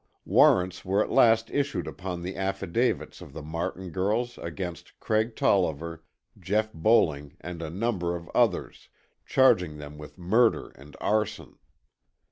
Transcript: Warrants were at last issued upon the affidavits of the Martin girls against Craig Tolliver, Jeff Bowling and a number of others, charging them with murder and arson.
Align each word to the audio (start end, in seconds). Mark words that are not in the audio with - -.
Warrants 0.25 0.83
were 0.83 1.03
at 1.03 1.11
last 1.11 1.51
issued 1.51 1.85
upon 1.85 2.23
the 2.23 2.35
affidavits 2.35 3.21
of 3.21 3.33
the 3.33 3.43
Martin 3.43 3.91
girls 3.91 4.39
against 4.39 4.99
Craig 4.99 5.35
Tolliver, 5.35 6.03
Jeff 6.39 6.73
Bowling 6.73 7.37
and 7.39 7.61
a 7.61 7.69
number 7.69 8.15
of 8.15 8.27
others, 8.33 8.89
charging 9.27 9.77
them 9.77 9.99
with 9.99 10.17
murder 10.17 10.69
and 10.71 10.97
arson. 10.99 11.59